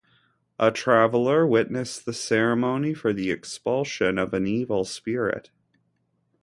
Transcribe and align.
A 0.57 0.71
traveler 0.71 1.45
witnessed 1.45 2.07
the 2.07 2.13
ceremony 2.13 2.91
for 2.95 3.13
the 3.13 3.29
expulsion 3.29 4.17
of 4.17 4.33
an 4.33 4.47
evil 4.47 4.83
spirit. 4.83 5.51